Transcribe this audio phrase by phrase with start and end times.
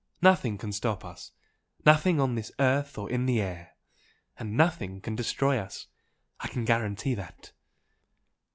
[0.23, 1.31] Nothing can stop us
[1.85, 3.73] nothing on earth or in the air!
[4.39, 5.85] and nothing can destroy us.
[6.39, 7.51] I can guarantee that!"